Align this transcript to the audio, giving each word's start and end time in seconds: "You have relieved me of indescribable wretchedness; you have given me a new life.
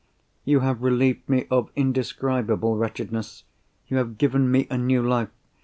"You 0.45 0.61
have 0.61 0.81
relieved 0.81 1.29
me 1.29 1.45
of 1.51 1.69
indescribable 1.75 2.75
wretchedness; 2.75 3.43
you 3.87 3.97
have 3.97 4.17
given 4.17 4.49
me 4.49 4.65
a 4.71 4.77
new 4.79 5.03
life. 5.07 5.29